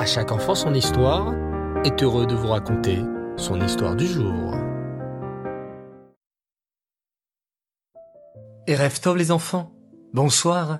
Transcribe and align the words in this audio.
À 0.00 0.06
chaque 0.06 0.32
enfant 0.32 0.54
son 0.54 0.72
histoire 0.72 1.34
est 1.84 2.02
heureux 2.02 2.26
de 2.26 2.34
vous 2.34 2.48
raconter 2.48 3.00
son 3.36 3.60
histoire 3.60 3.94
du 3.94 4.06
jour. 4.06 4.54
Et 8.66 8.74
rêve 8.74 8.98
tov 8.98 9.18
les 9.18 9.30
enfants, 9.30 9.74
bonsoir, 10.14 10.78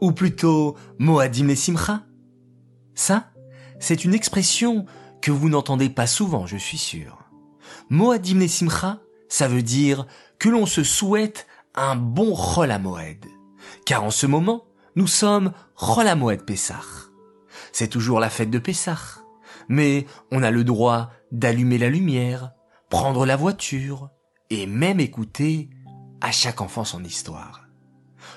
ou 0.00 0.12
plutôt 0.12 0.76
Moadim 1.00 1.48
les 1.48 1.56
Simcha. 1.56 2.04
Ça, 2.94 3.32
c'est 3.80 4.04
une 4.04 4.14
expression 4.14 4.86
que 5.20 5.32
vous 5.32 5.48
n'entendez 5.48 5.88
pas 5.90 6.06
souvent, 6.06 6.46
je 6.46 6.56
suis 6.56 6.78
sûr. 6.78 7.18
Moadim 7.88 8.38
les 8.38 8.46
Simcha, 8.46 9.00
ça 9.28 9.48
veut 9.48 9.62
dire 9.62 10.06
que 10.38 10.48
l'on 10.48 10.64
se 10.64 10.84
souhaite 10.84 11.48
un 11.74 11.96
bon 11.96 12.36
Chol 12.36 12.72
Moed. 12.78 13.26
Car 13.84 14.04
en 14.04 14.12
ce 14.12 14.28
moment, 14.28 14.62
nous 14.94 15.08
sommes 15.08 15.50
Chol 15.74 16.06
Moed 16.14 16.44
Pessah. 16.44 17.09
C'est 17.72 17.88
toujours 17.88 18.20
la 18.20 18.30
fête 18.30 18.50
de 18.50 18.58
Pessah. 18.58 18.98
Mais 19.68 20.06
on 20.30 20.42
a 20.42 20.50
le 20.50 20.64
droit 20.64 21.10
d'allumer 21.32 21.78
la 21.78 21.88
lumière, 21.88 22.52
prendre 22.88 23.24
la 23.26 23.36
voiture, 23.36 24.10
et 24.50 24.66
même 24.66 25.00
écouter 25.00 25.70
à 26.20 26.32
chaque 26.32 26.60
enfant 26.60 26.84
son 26.84 27.04
histoire. 27.04 27.66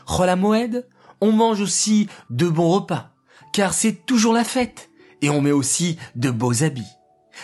Chol 0.05 0.35
Moed, 0.35 0.87
on 1.21 1.31
mange 1.31 1.61
aussi 1.61 2.07
de 2.29 2.47
bons 2.47 2.69
repas, 2.69 3.11
car 3.51 3.73
c'est 3.73 4.05
toujours 4.05 4.33
la 4.33 4.43
fête, 4.43 4.89
et 5.21 5.29
on 5.29 5.41
met 5.41 5.51
aussi 5.51 5.97
de 6.15 6.29
beaux 6.29 6.63
habits. 6.63 6.83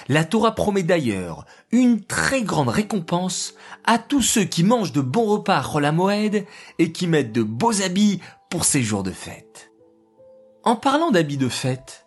La 0.08 0.23
Torah 0.23 0.53
promet 0.53 0.83
d'ailleurs 0.83 1.45
une 1.71 2.03
très 2.03 2.44
grande 2.44 2.69
récompense 2.69 3.55
à 3.85 3.97
tous 3.97 4.21
ceux 4.21 4.44
qui 4.44 4.63
mangent 4.63 4.94
de 4.94 5.02
bons 5.02 5.25
repas 5.25 5.63
Chol 5.63 5.91
Moed 5.91 6.45
et 6.77 6.91
qui 6.91 7.08
mettent 7.08 7.31
de 7.31 7.44
beaux 7.44 7.81
habits 7.81 8.19
pour 8.49 8.66
ces 8.66 8.83
jours 8.83 9.03
de 9.03 9.11
fête. 9.11 9.68
En 10.69 10.75
parlant 10.75 11.09
d'habits 11.09 11.37
de 11.37 11.49
fête, 11.49 12.05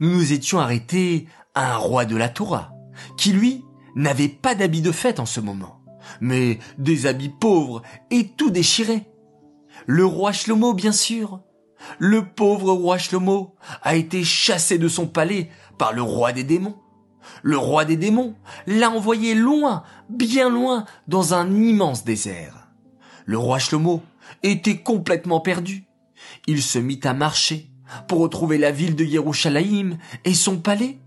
nous 0.00 0.08
nous 0.08 0.32
étions 0.32 0.58
arrêtés 0.58 1.28
à 1.54 1.74
un 1.74 1.76
roi 1.76 2.06
de 2.06 2.16
la 2.16 2.30
Torah, 2.30 2.72
qui 3.18 3.34
lui 3.34 3.66
n'avait 3.96 4.30
pas 4.30 4.54
d'habits 4.54 4.80
de 4.80 4.92
fête 4.92 5.20
en 5.20 5.26
ce 5.26 5.40
moment, 5.40 5.82
mais 6.22 6.58
des 6.78 7.04
habits 7.04 7.28
pauvres 7.28 7.82
et 8.10 8.28
tout 8.28 8.48
déchirés. 8.48 9.04
Le 9.84 10.06
roi 10.06 10.32
Shlomo, 10.32 10.72
bien 10.72 10.92
sûr. 10.92 11.42
Le 11.98 12.24
pauvre 12.24 12.72
roi 12.72 12.96
Shlomo 12.96 13.54
a 13.82 13.94
été 13.94 14.24
chassé 14.24 14.78
de 14.78 14.88
son 14.88 15.06
palais 15.06 15.50
par 15.76 15.92
le 15.92 16.00
roi 16.00 16.32
des 16.32 16.44
démons. 16.44 16.78
Le 17.42 17.58
roi 17.58 17.84
des 17.84 17.98
démons 17.98 18.36
l'a 18.66 18.88
envoyé 18.88 19.34
loin, 19.34 19.82
bien 20.08 20.48
loin, 20.48 20.86
dans 21.08 21.34
un 21.34 21.54
immense 21.54 22.04
désert. 22.04 22.70
Le 23.26 23.36
roi 23.36 23.58
Shlomo 23.58 24.00
était 24.42 24.78
complètement 24.78 25.40
perdu. 25.40 25.84
Il 26.46 26.62
se 26.62 26.78
mit 26.78 27.00
à 27.04 27.12
marcher 27.12 27.70
pour 28.06 28.20
retrouver 28.20 28.58
la 28.58 28.70
ville 28.70 28.96
de 28.96 29.04
Yerushalayim 29.04 29.98
et 30.24 30.34
son 30.34 30.58
palais. 30.58 30.98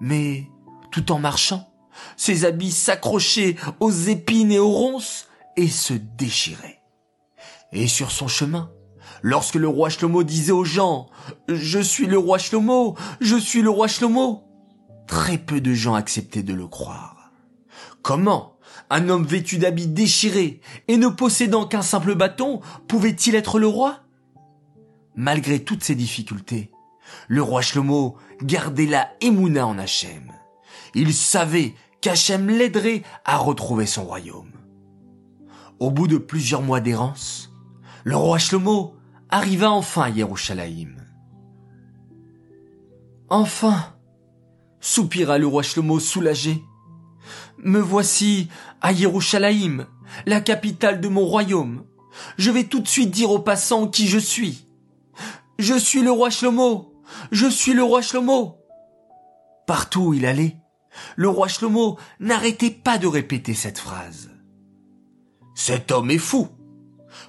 Mais, 0.00 0.48
tout 0.90 1.12
en 1.12 1.18
marchant, 1.18 1.68
ses 2.16 2.44
habits 2.44 2.72
s'accrochaient 2.72 3.56
aux 3.80 3.92
épines 3.92 4.52
et 4.52 4.58
aux 4.58 4.72
ronces 4.72 5.28
et 5.56 5.68
se 5.68 5.94
déchiraient. 5.94 6.80
Et 7.72 7.88
sur 7.88 8.10
son 8.10 8.28
chemin, 8.28 8.70
lorsque 9.22 9.56
le 9.56 9.68
roi 9.68 9.88
Shlomo 9.88 10.22
disait 10.22 10.52
aux 10.52 10.64
gens 10.64 11.08
Je 11.48 11.80
suis 11.80 12.06
le 12.06 12.18
roi 12.18 12.38
Shlomo, 12.38 12.96
je 13.20 13.36
suis 13.36 13.62
le 13.62 13.70
roi 13.70 13.88
Shlomo, 13.88 14.44
très 15.06 15.38
peu 15.38 15.60
de 15.60 15.74
gens 15.74 15.94
acceptaient 15.94 16.42
de 16.42 16.54
le 16.54 16.66
croire. 16.66 17.32
Comment 18.02 18.54
un 18.90 19.08
homme 19.08 19.24
vêtu 19.24 19.58
d'habits 19.58 19.86
déchirés 19.86 20.60
et 20.88 20.96
ne 20.96 21.08
possédant 21.08 21.66
qu'un 21.66 21.82
simple 21.82 22.14
bâton 22.14 22.60
pouvait-il 22.86 23.34
être 23.34 23.58
le 23.58 23.66
roi? 23.66 24.03
Malgré 25.16 25.62
toutes 25.62 25.84
ces 25.84 25.94
difficultés, 25.94 26.70
le 27.28 27.42
roi 27.42 27.62
Shlomo 27.62 28.16
gardait 28.42 28.86
la 28.86 29.10
émouna 29.20 29.66
en 29.66 29.78
Hachem. 29.78 30.32
Il 30.94 31.14
savait 31.14 31.74
qu'Hachem 32.00 32.48
l'aiderait 32.48 33.02
à 33.24 33.36
retrouver 33.36 33.86
son 33.86 34.04
royaume. 34.04 34.52
Au 35.78 35.90
bout 35.90 36.08
de 36.08 36.18
plusieurs 36.18 36.62
mois 36.62 36.80
d'errance, 36.80 37.52
le 38.04 38.16
roi 38.16 38.38
Shlomo 38.38 38.94
arriva 39.30 39.70
enfin 39.70 40.02
à 40.02 40.08
Yerushalayim. 40.10 40.96
Enfin, 43.28 43.94
soupira 44.80 45.38
le 45.38 45.46
roi 45.46 45.62
Shlomo 45.62 45.98
soulagé. 45.98 46.62
Me 47.58 47.78
voici 47.78 48.48
à 48.80 48.92
Yerushalayim, 48.92 49.86
la 50.26 50.40
capitale 50.40 51.00
de 51.00 51.08
mon 51.08 51.24
royaume. 51.24 51.84
Je 52.36 52.50
vais 52.50 52.64
tout 52.64 52.80
de 52.80 52.88
suite 52.88 53.10
dire 53.10 53.30
aux 53.30 53.38
passants 53.38 53.88
qui 53.88 54.08
je 54.08 54.18
suis. 54.18 54.63
Je 55.58 55.78
suis 55.78 56.02
le 56.02 56.10
roi 56.10 56.30
Shlomo. 56.30 56.94
Je 57.30 57.46
suis 57.46 57.74
le 57.74 57.82
roi 57.82 58.02
Shlomo. 58.02 58.58
Partout 59.66 60.00
où 60.00 60.14
il 60.14 60.26
allait, 60.26 60.56
le 61.16 61.28
roi 61.28 61.48
Shlomo 61.48 61.98
n'arrêtait 62.20 62.70
pas 62.70 62.98
de 62.98 63.06
répéter 63.06 63.54
cette 63.54 63.78
phrase. 63.78 64.30
Cet 65.54 65.92
homme 65.92 66.10
est 66.10 66.18
fou, 66.18 66.48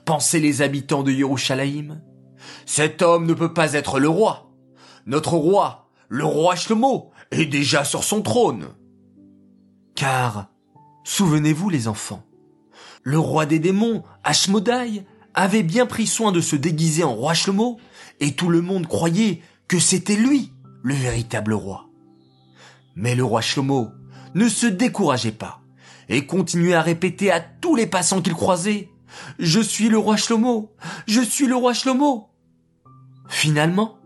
pensaient 0.06 0.40
les 0.40 0.62
habitants 0.62 1.04
de 1.04 1.12
Yerushalayim. 1.12 2.02
Cet 2.66 3.02
homme 3.02 3.26
ne 3.26 3.34
peut 3.34 3.54
pas 3.54 3.74
être 3.74 4.00
le 4.00 4.10
roi. 4.10 4.52
Notre 5.06 5.34
roi, 5.34 5.90
le 6.10 6.26
roi 6.26 6.56
Shlomo, 6.56 7.12
est 7.32 7.46
déjà 7.46 7.84
sur 7.84 8.04
son 8.04 8.22
trône. 8.22 8.70
Car, 9.96 10.50
souvenez-vous 11.04 11.70
les 11.70 11.88
enfants, 11.88 12.24
le 13.04 13.20
roi 13.20 13.46
des 13.46 13.60
démons, 13.60 14.04
Ashmodai, 14.24 15.06
avait 15.36 15.64
bien 15.64 15.86
pris 15.86 16.08
soin 16.08 16.32
de 16.32 16.42
se 16.42 16.56
déguiser 16.56 17.04
en 17.04 17.14
roi 17.14 17.34
Shlomo, 17.34 17.78
et 18.20 18.34
tout 18.34 18.50
le 18.50 18.62
monde 18.62 18.88
croyait 18.88 19.42
que 19.68 19.80
c'était 19.80 20.16
lui, 20.16 20.54
le 20.84 20.94
véritable 20.94 21.54
roi. 21.54 21.90
Mais 22.96 23.16
le 23.16 23.24
roi 23.24 23.42
Shlomo 23.42 23.92
ne 24.36 24.48
se 24.48 24.68
décourageait 24.68 25.32
pas, 25.32 25.62
et 26.10 26.26
continuait 26.26 26.76
à 26.76 26.82
répéter 26.82 27.32
à 27.32 27.40
tous 27.40 27.76
les 27.76 27.88
passants 27.88 28.22
qu'il 28.22 28.34
croisait, 28.34 28.90
Je 29.40 29.62
suis 29.62 29.90
le 29.90 29.98
roi 29.98 30.18
Shlomo, 30.18 30.74
je 31.08 31.22
suis 31.22 31.48
le 31.48 31.56
roi 31.56 31.74
Shlomo. 31.74 32.30
Finalement, 33.30 33.98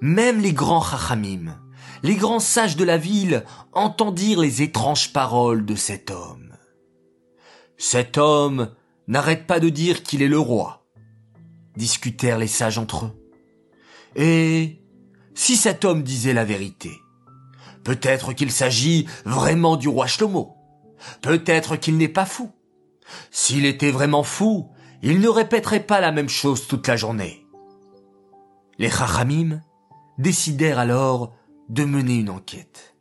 même 0.00 0.40
les 0.40 0.52
grands 0.52 0.82
chachamim, 0.82 1.58
les 2.02 2.16
grands 2.16 2.40
sages 2.40 2.76
de 2.76 2.84
la 2.84 2.96
ville 2.96 3.44
entendirent 3.72 4.40
les 4.40 4.62
étranges 4.62 5.12
paroles 5.12 5.64
de 5.64 5.74
cet 5.74 6.10
homme. 6.10 6.56
Cet 7.76 8.18
homme 8.18 8.70
n'arrête 9.08 9.46
pas 9.46 9.60
de 9.60 9.68
dire 9.68 10.02
qu'il 10.02 10.22
est 10.22 10.28
le 10.28 10.38
roi, 10.38 10.86
discutèrent 11.76 12.38
les 12.38 12.46
sages 12.46 12.78
entre 12.78 13.06
eux. 13.06 13.21
Et 14.16 14.82
si 15.34 15.56
cet 15.56 15.84
homme 15.84 16.02
disait 16.02 16.34
la 16.34 16.44
vérité, 16.44 16.90
peut-être 17.84 18.32
qu'il 18.32 18.50
s'agit 18.50 19.06
vraiment 19.24 19.76
du 19.76 19.88
roi 19.88 20.06
Shlomo, 20.06 20.56
peut-être 21.20 21.76
qu'il 21.76 21.96
n'est 21.96 22.08
pas 22.08 22.26
fou. 22.26 22.50
S'il 23.30 23.64
était 23.64 23.90
vraiment 23.90 24.22
fou, 24.22 24.70
il 25.02 25.20
ne 25.20 25.28
répéterait 25.28 25.84
pas 25.84 26.00
la 26.00 26.12
même 26.12 26.28
chose 26.28 26.66
toute 26.68 26.86
la 26.86 26.96
journée. 26.96 27.46
Les 28.78 28.90
Chachamim 28.90 29.60
décidèrent 30.18 30.78
alors 30.78 31.34
de 31.68 31.84
mener 31.84 32.16
une 32.16 32.30
enquête. 32.30 32.94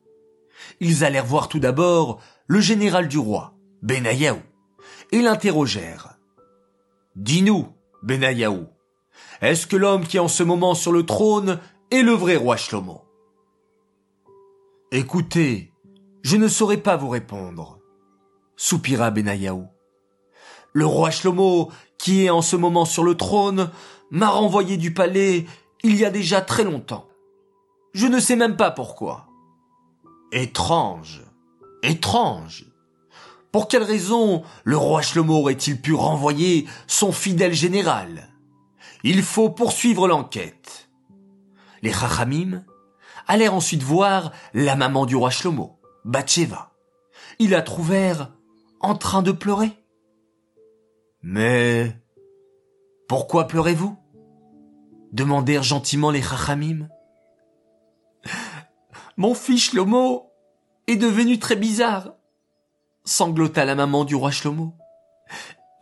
Ils 0.79 1.03
allèrent 1.03 1.25
voir 1.25 1.47
tout 1.47 1.59
d'abord 1.59 2.21
le 2.47 2.59
général 2.59 3.07
du 3.07 3.17
roi, 3.17 3.55
Benayahu, 3.81 4.39
et 5.11 5.21
l'interrogèrent. 5.21 6.17
Dis-nous, 7.15 7.67
Benayahu, 8.03 8.65
est-ce 9.41 9.65
que 9.65 9.75
l'homme 9.75 10.05
qui 10.05 10.17
est 10.17 10.21
en 10.21 10.27
ce 10.27 10.43
moment 10.43 10.75
sur 10.75 10.91
le 10.91 11.05
trône 11.05 11.59
est 11.89 12.03
le 12.03 12.11
vrai 12.11 12.35
roi 12.35 12.57
Shlomo? 12.57 13.05
Écoutez, 14.91 15.73
je 16.21 16.37
ne 16.37 16.47
saurais 16.47 16.77
pas 16.77 16.97
vous 16.97 17.09
répondre, 17.09 17.79
soupira 18.55 19.09
Benayahu. 19.09 19.63
Le 20.73 20.85
roi 20.85 21.11
Shlomo, 21.11 21.71
qui 21.97 22.25
est 22.25 22.29
en 22.29 22.41
ce 22.41 22.55
moment 22.55 22.85
sur 22.85 23.03
le 23.03 23.15
trône, 23.15 23.71
m'a 24.11 24.29
renvoyé 24.29 24.77
du 24.77 24.93
palais 24.93 25.45
il 25.83 25.95
y 25.95 26.05
a 26.05 26.11
déjà 26.11 26.41
très 26.41 26.63
longtemps. 26.63 27.07
Je 27.93 28.07
ne 28.07 28.19
sais 28.19 28.35
même 28.35 28.55
pas 28.55 28.71
pourquoi. 28.71 29.27
Étrange. 30.31 31.21
Étrange. 31.83 32.65
Pour 33.51 33.67
quelle 33.67 33.83
raison 33.83 34.43
le 34.63 34.77
roi 34.77 35.01
Shlomo 35.01 35.39
aurait-il 35.39 35.81
pu 35.81 35.93
renvoyer 35.93 36.67
son 36.87 37.11
fidèle 37.11 37.53
général? 37.53 38.30
Il 39.03 39.23
faut 39.23 39.49
poursuivre 39.49 40.07
l'enquête. 40.07 40.89
Les 41.81 41.91
Chachamim 41.91 42.63
allèrent 43.27 43.53
ensuite 43.53 43.83
voir 43.83 44.31
la 44.53 44.75
maman 44.75 45.05
du 45.05 45.15
roi 45.15 45.29
Shlomo, 45.29 45.79
Bathsheba. 46.05 46.71
Ils 47.39 47.51
la 47.51 47.61
trouvèrent 47.61 48.31
en 48.79 48.95
train 48.95 49.21
de 49.21 49.31
pleurer. 49.31 49.71
Mais 51.23 51.95
pourquoi 53.07 53.47
pleurez-vous? 53.47 53.97
demandèrent 55.11 55.63
gentiment 55.63 56.09
les 56.09 56.21
Chachamim. 56.21 56.87
Mon 59.17 59.33
fils 59.33 59.71
Shlomo 59.71 60.31
est 60.87 60.95
devenu 60.95 61.37
très 61.37 61.55
bizarre, 61.55 62.13
sanglota 63.03 63.65
la 63.65 63.75
maman 63.75 64.05
du 64.05 64.15
roi 64.15 64.31
Shlomo. 64.31 64.73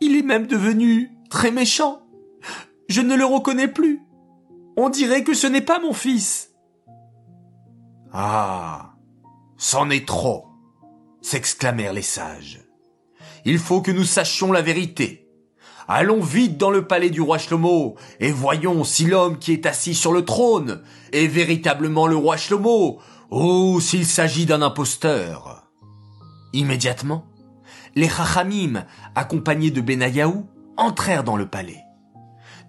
Il 0.00 0.16
est 0.16 0.22
même 0.22 0.46
devenu 0.46 1.12
très 1.28 1.50
méchant. 1.50 2.02
Je 2.90 3.02
ne 3.02 3.14
le 3.14 3.24
reconnais 3.24 3.68
plus. 3.68 4.02
On 4.76 4.88
dirait 4.88 5.22
que 5.22 5.32
ce 5.32 5.46
n'est 5.46 5.60
pas 5.60 5.78
mon 5.78 5.92
fils. 5.92 6.50
Ah, 8.12 8.94
c'en 9.56 9.90
est 9.90 10.08
trop, 10.08 10.48
s'exclamèrent 11.22 11.92
les 11.92 12.02
sages. 12.02 12.60
Il 13.44 13.60
faut 13.60 13.80
que 13.80 13.92
nous 13.92 14.02
sachions 14.02 14.50
la 14.50 14.60
vérité. 14.60 15.28
Allons 15.86 16.20
vite 16.20 16.56
dans 16.56 16.70
le 16.70 16.88
palais 16.88 17.10
du 17.10 17.20
roi 17.20 17.38
Shlomo 17.38 17.94
et 18.18 18.32
voyons 18.32 18.82
si 18.82 19.06
l'homme 19.06 19.38
qui 19.38 19.52
est 19.52 19.66
assis 19.66 19.94
sur 19.94 20.12
le 20.12 20.24
trône 20.24 20.82
est 21.12 21.28
véritablement 21.28 22.08
le 22.08 22.16
roi 22.16 22.36
Shlomo 22.36 22.98
ou 23.30 23.80
s'il 23.80 24.04
s'agit 24.04 24.46
d'un 24.46 24.62
imposteur. 24.62 25.70
Immédiatement, 26.52 27.24
les 27.94 28.08
Chachamim, 28.08 28.84
accompagnés 29.14 29.70
de 29.70 29.80
Benayahu, 29.80 30.42
entrèrent 30.76 31.22
dans 31.22 31.36
le 31.36 31.46
palais. 31.46 31.84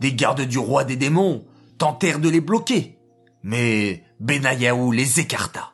Des 0.02 0.14
gardes 0.14 0.42
du 0.42 0.58
roi 0.58 0.84
des 0.84 0.98
démons 0.98 1.46
tentèrent 1.78 2.20
de 2.20 2.28
les 2.28 2.42
bloquer, 2.42 2.98
mais 3.44 4.04
Benayahu 4.20 4.94
les 4.94 5.20
écarta. 5.20 5.72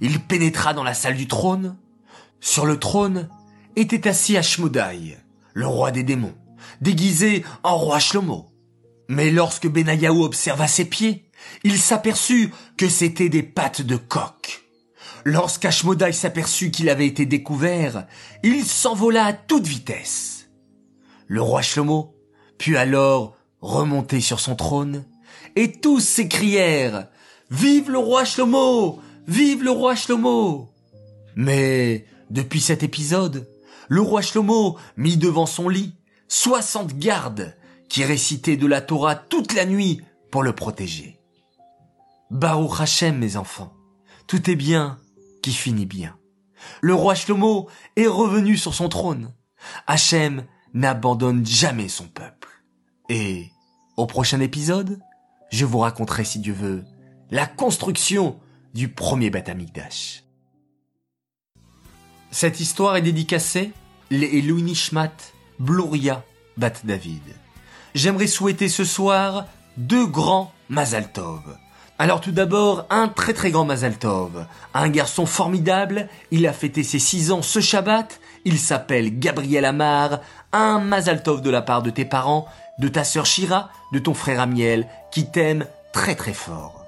Il 0.00 0.20
pénétra 0.20 0.74
dans 0.74 0.82
la 0.82 0.94
salle 0.94 1.16
du 1.16 1.28
trône. 1.28 1.76
Sur 2.40 2.66
le 2.66 2.78
trône 2.78 3.28
était 3.76 4.08
assis 4.08 4.36
Ashmodai, 4.36 5.18
le 5.54 5.66
roi 5.66 5.92
des 5.92 6.02
démons 6.02 6.34
déguisé 6.80 7.44
en 7.62 7.76
roi 7.76 7.98
Shlomo. 7.98 8.46
Mais 9.08 9.30
lorsque 9.30 9.68
Benayahu 9.68 10.22
observa 10.22 10.66
ses 10.66 10.84
pieds, 10.84 11.30
il 11.64 11.78
s'aperçut 11.78 12.52
que 12.76 12.88
c'étaient 12.88 13.28
des 13.28 13.42
pattes 13.42 13.82
de 13.82 13.96
coq. 13.96 14.64
Lorsqu'Ashmodai 15.24 16.12
s'aperçut 16.12 16.70
qu'il 16.70 16.88
avait 16.88 17.06
été 17.06 17.26
découvert, 17.26 18.06
il 18.42 18.64
s'envola 18.64 19.26
à 19.26 19.32
toute 19.32 19.66
vitesse. 19.66 20.48
Le 21.26 21.42
roi 21.42 21.60
Shlomo 21.60 22.14
put 22.56 22.76
alors 22.76 23.36
remonter 23.60 24.20
sur 24.20 24.40
son 24.40 24.56
trône, 24.56 25.04
et 25.56 25.72
tous 25.72 26.00
s'écrièrent 26.00 27.08
Vive 27.50 27.90
le 27.90 27.98
roi 27.98 28.24
Shlomo 28.24 29.00
Vive 29.26 29.64
le 29.64 29.70
roi 29.70 29.94
Shlomo 29.94 30.72
Mais, 31.36 32.06
depuis 32.30 32.60
cet 32.60 32.82
épisode, 32.82 33.48
le 33.88 34.00
roi 34.00 34.22
Shlomo 34.22 34.78
mit 34.96 35.16
devant 35.16 35.46
son 35.46 35.68
lit 35.68 35.94
soixante 36.28 36.94
gardes 36.94 37.56
qui 37.88 38.04
récitaient 38.04 38.56
de 38.56 38.66
la 38.66 38.80
Torah 38.80 39.16
toute 39.16 39.52
la 39.52 39.66
nuit 39.66 40.00
pour 40.30 40.42
le 40.42 40.54
protéger. 40.54 41.18
Baruch 42.30 42.80
Hashem, 42.80 43.18
mes 43.18 43.36
enfants, 43.36 43.74
tout 44.28 44.48
est 44.48 44.56
bien 44.56 44.98
qui 45.42 45.52
finit 45.52 45.86
bien. 45.86 46.16
Le 46.80 46.94
roi 46.94 47.14
Shlomo 47.14 47.68
est 47.96 48.06
revenu 48.06 48.56
sur 48.56 48.74
son 48.74 48.88
trône. 48.88 49.32
Hachem 49.86 50.44
n'abandonne 50.72 51.44
jamais 51.44 51.88
son 51.88 52.06
peuple. 52.06 52.39
Et 53.10 53.50
au 53.96 54.06
prochain 54.06 54.38
épisode, 54.38 55.00
je 55.50 55.64
vous 55.64 55.80
raconterai, 55.80 56.24
si 56.24 56.38
Dieu 56.38 56.52
veut, 56.52 56.84
la 57.32 57.44
construction 57.44 58.38
du 58.72 58.88
premier 58.88 59.30
Beth 59.30 59.48
Amikdash. 59.48 60.22
Cette 62.30 62.60
histoire 62.60 62.94
est 62.94 63.02
dédicacée 63.02 63.72
les 64.10 64.40
Louis 64.40 64.62
Bluria 65.58 66.24
Bat 66.56 66.84
David. 66.84 67.22
J'aimerais 67.96 68.28
souhaiter 68.28 68.68
ce 68.68 68.84
soir 68.84 69.48
deux 69.76 70.06
grands 70.06 70.52
Mazal 70.68 71.10
Tov. 71.10 71.42
Alors 72.02 72.22
tout 72.22 72.32
d'abord, 72.32 72.86
un 72.88 73.08
très 73.08 73.34
très 73.34 73.50
grand 73.50 73.66
Mazal 73.66 73.98
Tov. 73.98 74.46
Un 74.72 74.88
garçon 74.88 75.26
formidable, 75.26 76.08
il 76.30 76.46
a 76.46 76.54
fêté 76.54 76.82
ses 76.82 76.98
six 76.98 77.30
ans 77.30 77.42
ce 77.42 77.60
Shabbat, 77.60 78.20
il 78.46 78.58
s'appelle 78.58 79.18
Gabriel 79.18 79.66
Amar, 79.66 80.20
un 80.50 80.78
Mazal 80.78 81.22
Tov 81.22 81.42
de 81.42 81.50
la 81.50 81.60
part 81.60 81.82
de 81.82 81.90
tes 81.90 82.06
parents, 82.06 82.48
de 82.78 82.88
ta 82.88 83.04
sœur 83.04 83.26
Shira, 83.26 83.68
de 83.92 83.98
ton 83.98 84.14
frère 84.14 84.40
Amiel, 84.40 84.86
qui 85.12 85.30
t'aime 85.30 85.66
très 85.92 86.14
très 86.14 86.32
fort. 86.32 86.79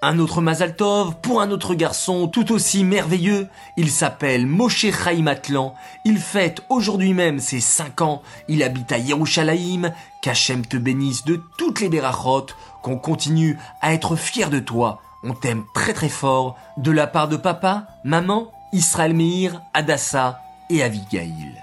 Un 0.00 0.20
autre 0.20 0.40
Mazaltov 0.40 1.16
pour 1.22 1.40
un 1.40 1.50
autre 1.50 1.74
garçon 1.74 2.28
tout 2.28 2.52
aussi 2.52 2.84
merveilleux. 2.84 3.48
Il 3.76 3.90
s'appelle 3.90 4.46
Moshe 4.46 4.86
Chaim 4.92 5.26
Atlan. 5.26 5.74
Il 6.04 6.18
fête 6.18 6.62
aujourd'hui 6.68 7.14
même 7.14 7.40
ses 7.40 7.58
5 7.58 8.02
ans. 8.02 8.22
Il 8.46 8.62
habite 8.62 8.92
à 8.92 8.98
Yerushalayim. 8.98 9.92
Qu'Hachem 10.22 10.64
te 10.64 10.76
bénisse 10.76 11.24
de 11.24 11.42
toutes 11.56 11.80
les 11.80 11.88
berachot. 11.88 12.46
Qu'on 12.80 12.96
continue 12.96 13.58
à 13.80 13.92
être 13.92 14.14
fier 14.14 14.50
de 14.50 14.60
toi. 14.60 15.02
On 15.24 15.34
t'aime 15.34 15.64
très 15.74 15.94
très 15.94 16.08
fort. 16.08 16.56
De 16.76 16.92
la 16.92 17.08
part 17.08 17.26
de 17.26 17.36
papa, 17.36 17.88
maman, 18.04 18.52
Israël 18.72 19.14
Meir, 19.14 19.62
Adassa 19.74 20.40
et 20.70 20.80
Avigail. 20.84 21.60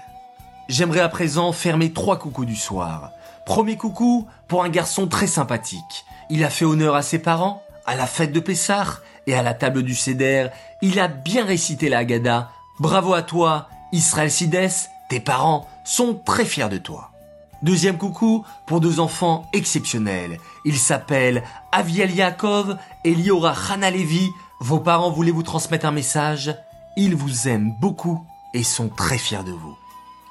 J'aimerais 0.68 1.00
à 1.00 1.08
présent 1.08 1.52
faire 1.52 1.78
mes 1.78 1.94
trois 1.94 2.18
coucous 2.18 2.44
du 2.44 2.56
soir. 2.56 3.12
Premier 3.46 3.78
coucou 3.78 4.26
pour 4.46 4.62
un 4.62 4.68
garçon 4.68 5.06
très 5.06 5.26
sympathique. 5.26 6.04
Il 6.28 6.44
a 6.44 6.50
fait 6.50 6.64
honneur 6.66 6.96
à 6.96 7.02
ses 7.02 7.20
parents 7.20 7.62
à 7.86 7.94
la 7.96 8.06
fête 8.06 8.32
de 8.32 8.40
Pessah 8.40 9.00
et 9.26 9.34
à 9.34 9.42
la 9.42 9.54
table 9.54 9.82
du 9.82 9.94
Seder, 9.94 10.48
il 10.82 10.98
a 11.00 11.08
bien 11.08 11.44
récité 11.44 11.88
la 11.88 11.98
Haggadah. 11.98 12.50
Bravo 12.78 13.14
à 13.14 13.22
toi, 13.22 13.68
Israël 13.92 14.30
Sides, 14.30 14.70
tes 15.08 15.20
parents 15.20 15.68
sont 15.84 16.14
très 16.14 16.44
fiers 16.44 16.68
de 16.68 16.78
toi. 16.78 17.10
Deuxième 17.62 17.96
coucou 17.96 18.44
pour 18.66 18.80
deux 18.80 19.00
enfants 19.00 19.48
exceptionnels. 19.52 20.38
Ils 20.64 20.78
s'appellent 20.78 21.42
Aviel 21.72 22.14
Yaakov 22.14 22.76
et 23.04 23.14
Liora 23.14 23.54
Hanalevi. 23.70 24.30
Vos 24.60 24.80
parents 24.80 25.10
voulaient 25.10 25.30
vous 25.30 25.42
transmettre 25.42 25.86
un 25.86 25.92
message. 25.92 26.54
Ils 26.96 27.16
vous 27.16 27.48
aiment 27.48 27.72
beaucoup 27.80 28.26
et 28.52 28.62
sont 28.62 28.88
très 28.88 29.18
fiers 29.18 29.44
de 29.44 29.52
vous. 29.52 29.76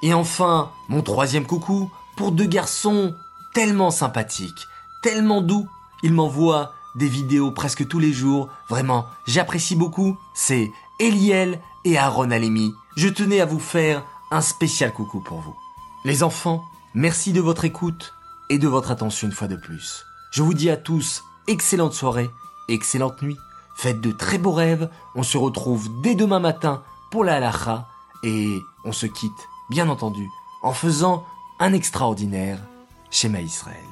Et 0.04 0.14
enfin, 0.14 0.72
mon 0.88 1.02
troisième 1.02 1.48
coucou 1.48 1.90
pour 2.16 2.32
deux 2.32 2.46
garçons 2.46 3.16
tellement 3.56 3.92
sympathiques, 3.92 4.68
tellement 5.02 5.42
doux. 5.42 5.68
Ils 6.04 6.14
m'envoient 6.14 6.75
des 6.96 7.08
vidéos 7.08 7.52
presque 7.52 7.88
tous 7.88 8.00
les 8.00 8.14
jours. 8.14 8.50
Vraiment, 8.70 9.06
j'apprécie 9.28 9.76
beaucoup. 9.76 10.18
C'est 10.34 10.72
Eliel 11.00 11.62
et 11.84 11.98
Aaron 11.98 12.32
Alemi. 12.32 12.74
Je 12.96 13.10
tenais 13.10 13.42
à 13.42 13.46
vous 13.46 13.60
faire 13.60 14.04
un 14.32 14.42
spécial 14.42 14.94
coucou 14.94 15.20
pour 15.20 15.40
vous. 15.42 15.56
Les 16.04 16.24
enfants, 16.24 16.64
merci 16.94 17.34
de 17.34 17.42
votre 17.42 17.66
écoute 17.66 18.14
et 18.50 18.58
de 18.58 18.68
votre 18.68 18.92
attention 18.92 19.28
une 19.28 19.34
fois 19.34 19.48
de 19.48 19.56
plus. 19.56 20.06
Je 20.32 20.42
vous 20.42 20.54
dis 20.54 20.70
à 20.70 20.78
tous 20.78 21.24
excellente 21.48 21.94
soirée, 21.94 22.30
excellente 22.68 23.22
nuit. 23.22 23.38
Faites 23.76 24.02
de 24.02 24.12
très 24.12 24.38
beaux 24.38 24.54
rêves. 24.54 24.90
On 25.16 25.24
se 25.24 25.38
retrouve 25.38 25.90
dès 26.02 26.16
demain 26.16 26.40
matin 26.40 26.84
pour 27.12 27.24
la 27.24 27.36
halacha 27.36 27.88
et 28.24 28.60
on 28.86 28.92
se 28.92 29.06
quitte, 29.06 29.50
bien 29.70 29.90
entendu, 29.90 30.28
en 30.64 30.74
faisant 30.74 31.26
un 31.60 31.74
extraordinaire 31.74 32.60
schéma 33.12 33.42
Israël. 33.42 33.84